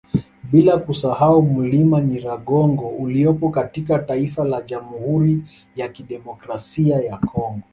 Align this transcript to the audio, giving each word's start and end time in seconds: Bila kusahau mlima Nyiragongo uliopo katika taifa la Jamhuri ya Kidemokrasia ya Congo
Bila 0.51 0.77
kusahau 0.79 1.41
mlima 1.41 2.01
Nyiragongo 2.01 2.87
uliopo 2.87 3.49
katika 3.49 3.99
taifa 3.99 4.43
la 4.43 4.61
Jamhuri 4.61 5.43
ya 5.75 5.87
Kidemokrasia 5.89 6.97
ya 6.99 7.17
Congo 7.17 7.63